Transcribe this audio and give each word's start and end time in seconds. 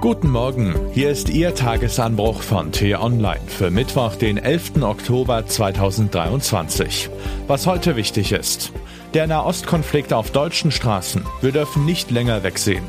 Guten 0.00 0.30
Morgen, 0.30 0.74
hier 0.92 1.10
ist 1.10 1.30
Ihr 1.30 1.54
Tagesanbruch 1.54 2.42
von 2.42 2.70
T-Online 2.70 3.40
für 3.46 3.70
Mittwoch, 3.70 4.14
den 4.14 4.36
11. 4.36 4.82
Oktober 4.82 5.46
2023. 5.46 7.08
Was 7.46 7.66
heute 7.66 7.96
wichtig 7.96 8.32
ist. 8.32 8.72
Der 9.14 9.26
Nahostkonflikt 9.26 10.12
auf 10.12 10.30
deutschen 10.30 10.70
Straßen. 10.70 11.24
Wir 11.40 11.52
dürfen 11.52 11.86
nicht 11.86 12.10
länger 12.10 12.42
wegsehen. 12.42 12.84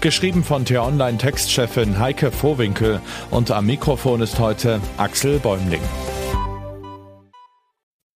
Geschrieben 0.00 0.44
von 0.44 0.64
T-Online-Textchefin 0.64 1.98
Heike 1.98 2.30
Vohwinkel 2.30 3.00
und 3.30 3.50
am 3.50 3.66
Mikrofon 3.66 4.22
ist 4.22 4.38
heute 4.38 4.80
Axel 4.96 5.40
Bäumling. 5.40 5.82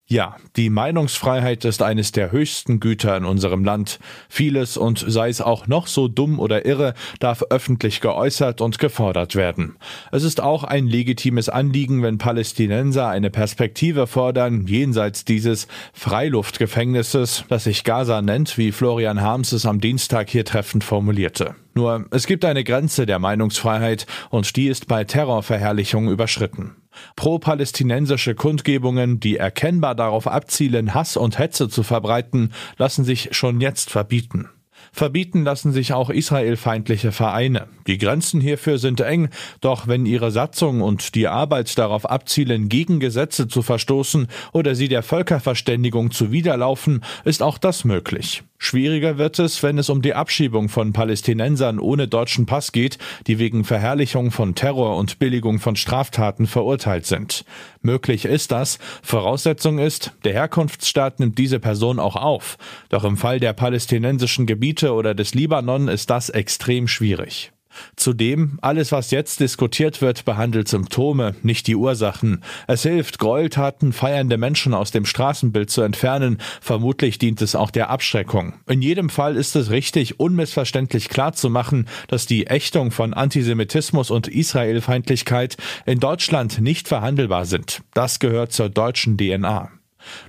Ja, 0.10 0.38
die 0.56 0.70
Meinungsfreiheit 0.70 1.66
ist 1.66 1.82
eines 1.82 2.14
der 2.14 2.32
höchsten 2.32 2.80
Güter 2.80 3.18
in 3.18 3.26
unserem 3.26 3.66
Land. 3.66 4.00
Vieles 4.30 4.78
und 4.78 5.04
sei 5.06 5.28
es 5.28 5.42
auch 5.42 5.68
noch 5.68 5.88
so 5.88 6.08
dumm 6.08 6.40
oder 6.40 6.66
irre, 6.66 6.94
darf 7.20 7.44
öffentlich 7.50 8.00
geäußert 8.00 8.62
und 8.62 8.80
gefordert 8.80 9.36
werden. 9.36 9.76
Es 10.14 10.24
ist 10.24 10.40
auch 10.40 10.64
ein 10.64 10.88
legitimes 10.88 11.50
Anliegen, 11.50 12.04
wenn 12.04 12.20
Palästinenser 12.20 13.10
eine 13.10 13.30
Perspektive 13.30 14.08
fordern, 14.08 14.66
jenseits 14.66 15.26
dieses 15.26 15.68
Freiluftgefängnisses, 15.92 17.44
das 17.50 17.66
sich 17.66 17.84
Gaza 17.84 18.22
nennt, 18.22 18.58
wie 18.58 18.72
Florian 18.72 19.20
Harms 19.20 19.52
es 19.52 19.66
am 19.66 19.82
Dienstag 19.82 20.30
hier 20.30 20.46
treffend 20.46 20.86
formulierte. 20.86 21.56
Nur, 21.78 22.08
es 22.10 22.26
gibt 22.26 22.44
eine 22.44 22.64
Grenze 22.64 23.06
der 23.06 23.20
Meinungsfreiheit 23.20 24.08
und 24.32 24.56
die 24.56 24.68
ist 24.68 24.88
bei 24.88 25.04
Terrorverherrlichung 25.04 26.10
überschritten. 26.10 26.76
Pro-palästinensische 27.16 28.34
Kundgebungen, 28.34 29.20
die 29.20 29.38
erkennbar 29.38 29.94
darauf 29.94 30.26
abzielen, 30.26 30.96
Hass 30.96 31.18
und 31.18 31.38
Hetze 31.38 31.70
zu 31.70 31.84
verbreiten, 31.84 32.52
lassen 32.80 33.04
sich 33.04 33.30
schon 33.38 33.62
jetzt 33.62 33.92
verbieten. 33.92 34.50
Verbieten 34.92 35.44
lassen 35.44 35.72
sich 35.72 35.94
auch 35.94 36.10
israelfeindliche 36.10 37.12
Vereine. 37.12 37.68
Die 37.86 38.00
Grenzen 38.00 38.42
hierfür 38.42 38.80
sind 38.80 39.00
eng, 39.02 39.30
doch 39.62 39.88
wenn 39.88 40.08
ihre 40.08 40.32
Satzung 40.32 40.82
und 40.82 41.14
die 41.14 41.28
Arbeit 41.28 41.78
darauf 41.78 42.10
abzielen, 42.10 42.70
gegen 42.70 43.00
Gesetze 43.00 43.48
zu 43.48 43.62
verstoßen 43.62 44.28
oder 44.54 44.74
sie 44.74 44.88
der 44.88 45.04
Völkerverständigung 45.04 46.10
zuwiderlaufen, 46.10 47.04
ist 47.24 47.44
auch 47.44 47.60
das 47.60 47.86
möglich. 47.86 48.42
Schwieriger 48.60 49.18
wird 49.18 49.38
es, 49.40 49.62
wenn 49.62 49.78
es 49.78 49.90
um 49.90 50.02
die 50.02 50.16
Abschiebung 50.16 50.68
von 50.68 50.92
Palästinensern 50.92 51.80
ohne 51.80 52.08
deutschen 52.08 52.46
Pass 52.46 52.72
geht, 52.72 52.98
die 53.28 53.38
wegen 53.38 53.64
Verherrlichung 53.64 54.32
von 54.32 54.56
Terror 54.56 54.98
und 54.98 55.20
Billigung 55.20 55.60
von 55.60 55.76
Straftaten 55.76 56.48
verurteilt 56.48 57.06
sind. 57.06 57.46
Möglich 57.82 58.26
ist 58.26 58.52
das, 58.52 58.80
Voraussetzung 59.04 59.78
ist, 59.78 60.14
der 60.24 60.34
Herkunftsstaat 60.34 61.20
nimmt 61.20 61.38
diese 61.38 61.60
Person 61.60 62.00
auch 62.00 62.16
auf. 62.16 62.58
Doch 62.90 63.04
im 63.04 63.18
Fall 63.18 63.40
der 63.40 63.54
palästinensischen 63.54 64.48
Gebiete 64.48 64.94
oder 64.94 65.14
des 65.14 65.36
Libanon 65.36 65.88
ist 65.88 66.10
das 66.10 66.30
extrem 66.30 66.88
schwierig. 66.88 67.52
Zudem, 67.96 68.60
alles, 68.62 68.92
was 68.92 69.12
jetzt 69.12 69.40
diskutiert 69.40 70.02
wird, 70.02 70.26
behandelt 70.26 70.68
Symptome, 70.68 71.36
nicht 71.44 71.68
die 71.68 71.76
Ursachen. 71.76 72.44
Es 72.68 72.84
hilft, 72.84 73.20
Gräueltaten 73.20 73.94
feiernde 73.94 74.38
Menschen 74.38 74.74
aus 74.74 74.92
dem 74.92 75.06
Straßenbild 75.06 75.70
zu 75.70 75.82
entfernen. 75.82 76.38
Vermutlich 76.62 77.18
dient 77.18 77.42
es 77.42 77.56
auch 77.56 77.72
der 77.72 77.90
Abschreckung. 77.90 78.54
In 78.68 78.82
jedem 78.82 79.10
Fall 79.10 79.36
ist 79.36 79.56
es 79.56 79.70
richtig, 79.70 80.20
unmissverständlich 80.20 81.10
klarzumachen, 81.10 81.88
dass 82.08 82.26
die 82.26 82.48
Ächtung 82.48 82.92
von 82.92 83.14
Antisemitismus 83.14 84.12
und 84.12 84.28
Israelfeindlichkeit 84.28 85.58
in 85.86 86.00
Deutschland 86.00 86.60
nicht 86.62 86.88
verhandelbar 86.88 87.46
sind. 87.46 87.82
Das 87.94 88.20
gehört 88.20 88.52
zur 88.52 88.70
deutschen 88.70 89.18
DNA. 89.18 89.72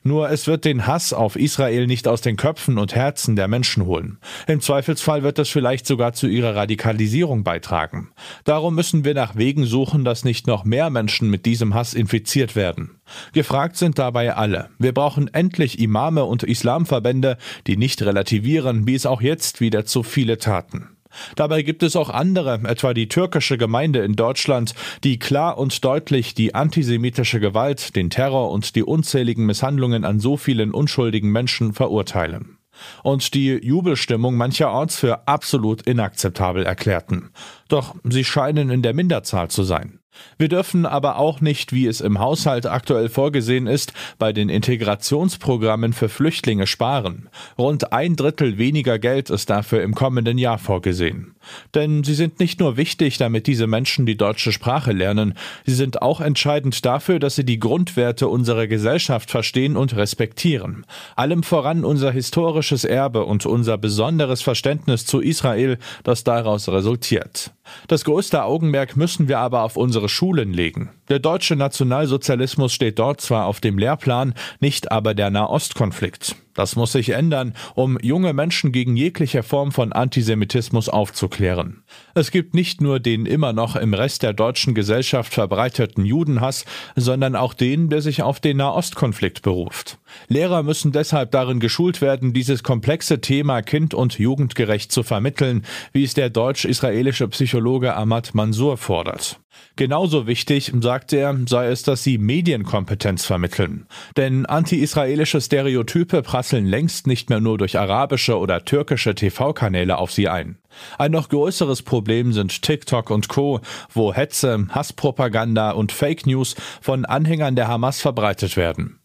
Nur 0.02 0.30
es 0.30 0.46
wird 0.46 0.64
den 0.64 0.86
Hass 0.86 1.12
auf 1.12 1.36
Israel 1.36 1.86
nicht 1.86 2.08
aus 2.08 2.20
den 2.20 2.36
Köpfen 2.36 2.78
und 2.78 2.94
Herzen 2.94 3.36
der 3.36 3.48
Menschen 3.48 3.86
holen. 3.86 4.18
Im 4.46 4.60
Zweifelsfall 4.60 5.22
wird 5.22 5.38
es 5.38 5.48
vielleicht 5.48 5.86
sogar 5.86 6.12
zu 6.12 6.26
ihrer 6.26 6.54
Radikalisierung 6.56 7.44
beitragen. 7.44 8.10
Darum 8.44 8.74
müssen 8.74 9.04
wir 9.04 9.14
nach 9.14 9.36
Wegen 9.36 9.64
suchen, 9.64 10.04
dass 10.04 10.24
nicht 10.24 10.46
noch 10.46 10.64
mehr 10.64 10.90
Menschen 10.90 11.30
mit 11.30 11.46
diesem 11.46 11.74
Hass 11.74 11.94
infiziert 11.94 12.56
werden. 12.56 13.00
Gefragt 13.32 13.76
sind 13.76 13.98
dabei 13.98 14.34
alle. 14.34 14.70
Wir 14.78 14.92
brauchen 14.92 15.32
endlich 15.32 15.78
Imame 15.78 16.24
und 16.24 16.42
Islamverbände, 16.42 17.38
die 17.66 17.76
nicht 17.76 18.02
relativieren, 18.02 18.86
wie 18.86 18.94
es 18.94 19.06
auch 19.06 19.20
jetzt 19.20 19.60
wieder 19.60 19.84
zu 19.84 20.02
viele 20.02 20.38
taten. 20.38 20.88
Dabei 21.36 21.62
gibt 21.62 21.82
es 21.82 21.96
auch 21.96 22.10
andere, 22.10 22.60
etwa 22.64 22.94
die 22.94 23.08
türkische 23.08 23.58
Gemeinde 23.58 24.00
in 24.00 24.14
Deutschland, 24.14 24.74
die 25.04 25.18
klar 25.18 25.58
und 25.58 25.84
deutlich 25.84 26.34
die 26.34 26.54
antisemitische 26.54 27.40
Gewalt, 27.40 27.96
den 27.96 28.10
Terror 28.10 28.50
und 28.50 28.74
die 28.76 28.82
unzähligen 28.82 29.46
Misshandlungen 29.46 30.04
an 30.04 30.20
so 30.20 30.36
vielen 30.36 30.72
unschuldigen 30.72 31.30
Menschen 31.30 31.72
verurteilen 31.72 32.58
und 33.02 33.34
die 33.34 33.54
Jubelstimmung 33.54 34.36
mancherorts 34.36 34.96
für 34.96 35.26
absolut 35.26 35.82
inakzeptabel 35.82 36.64
erklärten. 36.64 37.30
Doch 37.68 37.94
sie 38.04 38.24
scheinen 38.24 38.70
in 38.70 38.82
der 38.82 38.94
Minderzahl 38.94 39.48
zu 39.48 39.62
sein. 39.62 40.00
Wir 40.38 40.48
dürfen 40.48 40.86
aber 40.86 41.18
auch 41.18 41.40
nicht, 41.40 41.72
wie 41.72 41.86
es 41.86 42.00
im 42.00 42.18
Haushalt 42.18 42.66
aktuell 42.66 43.08
vorgesehen 43.08 43.66
ist, 43.66 43.92
bei 44.18 44.32
den 44.32 44.48
Integrationsprogrammen 44.48 45.92
für 45.92 46.08
Flüchtlinge 46.08 46.66
sparen. 46.66 47.28
Rund 47.58 47.92
ein 47.92 48.16
Drittel 48.16 48.58
weniger 48.58 48.98
Geld 48.98 49.30
ist 49.30 49.50
dafür 49.50 49.82
im 49.82 49.94
kommenden 49.94 50.38
Jahr 50.38 50.58
vorgesehen. 50.58 51.34
Denn 51.74 52.04
sie 52.04 52.14
sind 52.14 52.40
nicht 52.40 52.60
nur 52.60 52.76
wichtig, 52.76 53.18
damit 53.18 53.46
diese 53.46 53.66
Menschen 53.66 54.06
die 54.06 54.16
deutsche 54.16 54.52
Sprache 54.52 54.92
lernen, 54.92 55.34
sie 55.66 55.74
sind 55.74 56.02
auch 56.02 56.20
entscheidend 56.20 56.84
dafür, 56.84 57.18
dass 57.18 57.36
sie 57.36 57.44
die 57.44 57.58
Grundwerte 57.58 58.28
unserer 58.28 58.66
Gesellschaft 58.66 59.30
verstehen 59.30 59.76
und 59.76 59.96
respektieren. 59.96 60.84
Allem 61.16 61.42
voran 61.42 61.84
unser 61.84 62.12
historisches 62.12 62.84
Erbe 62.84 63.24
und 63.24 63.46
unser 63.46 63.78
besonderes 63.78 64.42
Verständnis 64.42 65.06
zu 65.06 65.20
Israel, 65.20 65.78
das 66.02 66.24
daraus 66.24 66.68
resultiert. 66.68 67.52
Das 67.86 68.04
größte 68.04 68.44
Augenmerk 68.44 68.96
müssen 68.96 69.28
wir 69.28 69.38
aber 69.38 69.62
auf 69.62 69.76
unsere 69.76 70.08
Schulen 70.08 70.52
legen. 70.52 70.90
Der 71.08 71.18
deutsche 71.18 71.56
Nationalsozialismus 71.56 72.72
steht 72.72 72.98
dort 72.98 73.20
zwar 73.20 73.46
auf 73.46 73.60
dem 73.60 73.78
Lehrplan, 73.78 74.34
nicht 74.60 74.92
aber 74.92 75.14
der 75.14 75.30
Nahostkonflikt. 75.30 76.36
Das 76.58 76.74
muss 76.74 76.90
sich 76.90 77.10
ändern, 77.10 77.54
um 77.76 78.00
junge 78.02 78.32
Menschen 78.32 78.72
gegen 78.72 78.96
jegliche 78.96 79.44
Form 79.44 79.70
von 79.70 79.92
Antisemitismus 79.92 80.88
aufzuklären. 80.88 81.84
Es 82.14 82.32
gibt 82.32 82.52
nicht 82.52 82.80
nur 82.80 82.98
den 82.98 83.26
immer 83.26 83.52
noch 83.52 83.76
im 83.76 83.94
Rest 83.94 84.24
der 84.24 84.32
deutschen 84.32 84.74
Gesellschaft 84.74 85.32
verbreiteten 85.32 86.04
Judenhass, 86.04 86.64
sondern 86.96 87.36
auch 87.36 87.54
den, 87.54 87.90
der 87.90 88.02
sich 88.02 88.22
auf 88.22 88.40
den 88.40 88.56
Nahostkonflikt 88.56 89.42
beruft. 89.42 89.98
Lehrer 90.28 90.62
müssen 90.62 90.92
deshalb 90.92 91.30
darin 91.30 91.60
geschult 91.60 92.00
werden, 92.00 92.32
dieses 92.32 92.62
komplexe 92.62 93.20
Thema 93.20 93.62
kind- 93.62 93.94
und 93.94 94.18
jugendgerecht 94.18 94.92
zu 94.92 95.02
vermitteln, 95.02 95.64
wie 95.92 96.04
es 96.04 96.14
der 96.14 96.30
deutsch-israelische 96.30 97.28
Psychologe 97.28 97.94
Ahmad 97.94 98.34
Mansour 98.34 98.76
fordert. 98.76 99.40
Genauso 99.76 100.26
wichtig, 100.26 100.72
sagt 100.80 101.12
er, 101.12 101.36
sei 101.46 101.68
es, 101.68 101.82
dass 101.82 102.02
sie 102.02 102.18
Medienkompetenz 102.18 103.24
vermitteln. 103.24 103.86
Denn 104.16 104.44
anti-israelische 104.46 105.40
Stereotype 105.40 106.22
prasseln 106.22 106.66
längst 106.66 107.06
nicht 107.06 107.30
mehr 107.30 107.40
nur 107.40 107.58
durch 107.58 107.78
arabische 107.78 108.38
oder 108.38 108.64
türkische 108.64 109.14
TV-Kanäle 109.14 109.98
auf 109.98 110.10
sie 110.10 110.28
ein. 110.28 110.58
Ein 110.98 111.12
noch 111.12 111.28
größeres 111.28 111.82
Problem 111.82 112.32
sind 112.32 112.62
TikTok 112.62 113.10
und 113.10 113.28
Co., 113.28 113.60
wo 113.92 114.12
Hetze, 114.12 114.66
Hasspropaganda 114.70 115.70
und 115.70 115.92
Fake 115.92 116.26
News 116.26 116.54
von 116.80 117.04
Anhängern 117.04 117.56
der 117.56 117.68
Hamas 117.68 118.00
verbreitet 118.00 118.56
werden. 118.56 118.98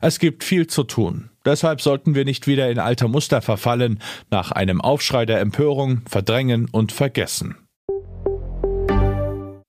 Es 0.00 0.18
gibt 0.18 0.44
viel 0.44 0.66
zu 0.66 0.84
tun. 0.84 1.30
Deshalb 1.44 1.80
sollten 1.80 2.14
wir 2.14 2.24
nicht 2.24 2.46
wieder 2.46 2.70
in 2.70 2.78
alte 2.78 3.08
Muster 3.08 3.40
verfallen, 3.42 3.98
nach 4.30 4.52
einem 4.52 4.80
Aufschrei 4.80 5.26
der 5.26 5.40
Empörung 5.40 6.02
verdrängen 6.06 6.68
und 6.70 6.92
vergessen 6.92 7.56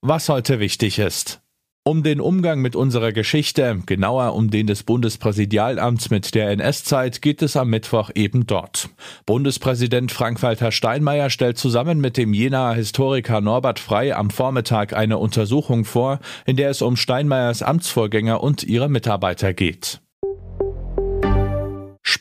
was 0.02 0.28
heute 0.28 0.58
wichtig 0.58 0.98
ist. 0.98 1.40
Um 1.84 2.02
den 2.04 2.20
Umgang 2.20 2.60
mit 2.60 2.76
unserer 2.76 3.12
Geschichte, 3.12 3.82
genauer 3.86 4.34
um 4.34 4.50
den 4.50 4.68
des 4.68 4.82
Bundespräsidialamts 4.84 6.10
mit 6.10 6.34
der 6.34 6.50
NS-Zeit, 6.50 7.22
geht 7.22 7.42
es 7.42 7.56
am 7.56 7.70
Mittwoch 7.70 8.10
eben 8.14 8.46
dort. 8.46 8.88
Bundespräsident 9.26 10.12
Frank-Walter 10.12 10.70
Steinmeier 10.70 11.30
stellt 11.30 11.58
zusammen 11.58 12.00
mit 12.00 12.16
dem 12.16 12.34
Jenaer 12.34 12.74
Historiker 12.74 13.40
Norbert 13.40 13.80
Frey 13.80 14.12
am 14.12 14.30
Vormittag 14.30 14.92
eine 14.92 15.18
Untersuchung 15.18 15.84
vor, 15.84 16.20
in 16.46 16.56
der 16.56 16.70
es 16.70 16.82
um 16.82 16.96
Steinmeiers 16.96 17.62
Amtsvorgänger 17.62 18.42
und 18.42 18.62
ihre 18.62 18.88
Mitarbeiter 18.88 19.52
geht. 19.52 20.00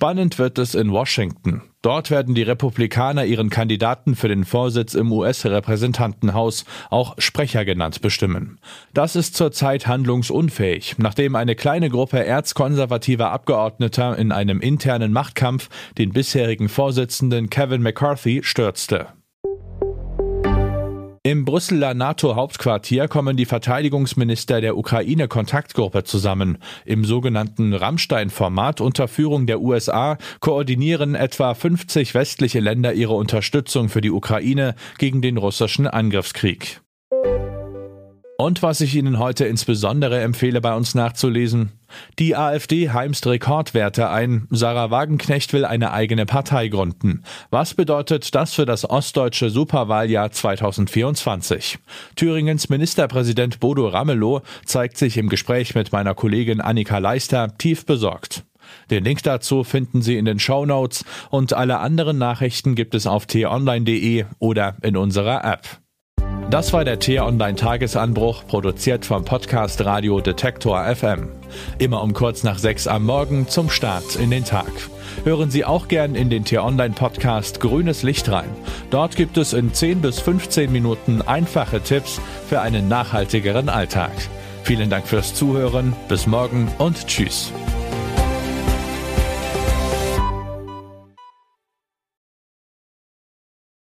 Spannend 0.02 0.40
wird 0.40 0.58
es 0.58 0.74
in 0.74 0.92
Washington. 0.92 1.62
Dort 1.84 2.10
werden 2.10 2.34
die 2.34 2.42
Republikaner 2.42 3.24
ihren 3.26 3.52
Kandidaten 3.52 4.16
für 4.16 4.30
den 4.30 4.46
Vorsitz 4.46 4.96
im 4.96 5.12
US-Repräsentantenhaus, 5.12 6.66
auch 6.90 7.14
Sprecher 7.20 7.66
genannt, 7.66 8.02
bestimmen. 8.02 8.58
Das 8.96 9.16
ist 9.16 9.36
zurzeit 9.36 9.86
handlungsunfähig, 9.86 10.96
nachdem 10.98 11.36
eine 11.36 11.54
kleine 11.54 11.92
Gruppe 11.92 12.26
erzkonservativer 12.26 13.30
Abgeordneter 13.30 14.18
in 14.18 14.32
einem 14.32 14.60
internen 14.60 15.14
Machtkampf 15.14 15.70
den 16.00 16.14
bisherigen 16.14 16.68
Vorsitzenden 16.68 17.52
Kevin 17.52 17.84
McCarthy 17.84 18.42
stürzte. 18.44 19.10
Im 21.32 21.46
Brüsseler 21.46 21.94
NATO-Hauptquartier 21.94 23.08
kommen 23.08 23.38
die 23.38 23.46
Verteidigungsminister 23.46 24.60
der 24.60 24.76
Ukraine-Kontaktgruppe 24.76 26.04
zusammen. 26.04 26.58
Im 26.84 27.06
sogenannten 27.06 27.74
Rammstein-Format 27.74 28.82
unter 28.82 29.08
Führung 29.08 29.48
der 29.48 29.62
USA 29.62 30.18
koordinieren 30.42 31.16
etwa 31.16 31.54
50 31.54 32.16
westliche 32.16 32.60
Länder 32.60 32.92
ihre 32.92 33.14
Unterstützung 33.14 33.88
für 33.88 34.02
die 34.02 34.12
Ukraine 34.12 34.76
gegen 34.98 35.22
den 35.22 35.38
russischen 35.38 35.88
Angriffskrieg. 35.88 36.82
Und 38.38 38.62
was 38.62 38.82
ich 38.82 38.96
Ihnen 38.96 39.18
heute 39.18 39.46
insbesondere 39.46 40.20
empfehle, 40.20 40.60
bei 40.60 40.76
uns 40.76 40.96
nachzulesen. 40.96 41.72
Die 42.20 42.36
AfD 42.36 42.90
heimst 42.90 43.26
Rekordwerte 43.28 44.10
ein. 44.10 44.48
Sarah 44.50 44.92
Wagenknecht 44.92 45.54
will 45.54 45.66
eine 45.66 45.92
eigene 45.92 46.26
Partei 46.26 46.68
gründen. 46.68 47.24
Was 47.50 47.74
bedeutet 47.74 48.34
das 48.36 48.54
für 48.54 48.66
das 48.66 48.90
ostdeutsche 48.90 49.50
Superwahljahr 49.50 50.32
2024? 50.32 51.80
Thüringens 52.16 52.70
Ministerpräsident 52.70 53.60
Bodo 53.60 53.88
Ramelow 53.88 54.42
zeigt 54.66 54.98
sich 54.98 55.18
im 55.18 55.30
Gespräch 55.30 55.76
mit 55.76 55.92
meiner 55.92 56.16
Kollegin 56.16 56.62
Annika 56.62 56.98
Leister 56.98 57.58
tief 57.58 57.86
besorgt. 57.86 58.44
Den 58.90 59.04
Link 59.04 59.24
dazu 59.24 59.64
finden 59.64 60.02
Sie 60.02 60.18
in 60.18 60.26
den 60.26 60.40
Show 60.40 60.66
Notes 60.66 61.06
und 61.30 61.54
alle 61.54 61.80
anderen 61.80 62.18
Nachrichten 62.18 62.76
gibt 62.76 62.96
es 62.96 63.08
auf 63.08 63.26
t-online.de 63.26 64.26
oder 64.40 64.76
in 64.82 64.98
unserer 64.98 65.44
App. 65.44 65.81
Das 66.52 66.74
war 66.74 66.84
der 66.84 67.00
T-Online 67.00 67.56
Tagesanbruch, 67.56 68.46
produziert 68.46 69.06
vom 69.06 69.24
Podcast 69.24 69.86
Radio 69.86 70.20
Detektor 70.20 70.84
FM. 70.84 71.30
Immer 71.80 72.04
um 72.04 72.12
kurz 72.12 72.44
nach 72.44 72.60
sechs 72.60 72.88
am 72.88 73.06
Morgen 73.06 73.48
zum 73.48 73.70
Start 73.70 74.18
in 74.18 74.32
den 74.32 74.44
Tag. 74.44 74.70
Hören 75.24 75.50
Sie 75.50 75.64
auch 75.64 75.88
gern 75.88 76.14
in 76.14 76.30
den 76.30 76.44
T-Online 76.44 76.94
Podcast 76.94 77.62
Grünes 77.62 78.04
Licht 78.04 78.30
rein. 78.30 78.50
Dort 78.90 79.16
gibt 79.16 79.38
es 79.38 79.54
in 79.54 79.74
10 79.74 80.02
bis 80.02 80.20
15 80.20 80.70
Minuten 80.70 81.22
einfache 81.22 81.80
Tipps 81.80 82.20
für 82.50 82.60
einen 82.60 82.90
nachhaltigeren 82.90 83.70
Alltag. 83.70 84.12
Vielen 84.64 84.90
Dank 84.90 85.08
fürs 85.08 85.34
Zuhören, 85.34 85.94
bis 86.10 86.28
morgen 86.28 86.70
und 86.80 87.08
tschüss. 87.08 87.54